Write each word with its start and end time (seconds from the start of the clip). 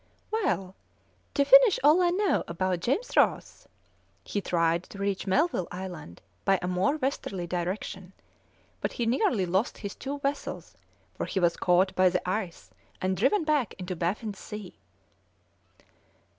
"Well, 0.31 0.73
to 1.35 1.45
finish 1.45 1.79
all 1.83 2.01
I 2.01 2.09
know 2.09 2.43
about 2.47 2.79
James 2.79 3.15
Ross: 3.15 3.67
he 4.23 4.41
tried 4.41 4.81
to 4.85 4.97
reach 4.97 5.27
Melville 5.27 5.67
Island 5.71 6.23
by 6.43 6.57
a 6.59 6.67
more 6.67 6.97
westerly 6.97 7.45
direction, 7.45 8.11
but 8.79 8.93
he 8.93 9.05
nearly 9.05 9.45
lost 9.45 9.77
his 9.77 9.93
two 9.93 10.17
vessels, 10.17 10.75
for 11.13 11.27
he 11.27 11.39
was 11.39 11.55
caught 11.55 11.93
by 11.93 12.09
the 12.09 12.27
ice 12.27 12.71
and 12.99 13.15
driven 13.15 13.43
back 13.43 13.75
into 13.75 13.95
Baffin's 13.95 14.39
Sea." 14.39 14.75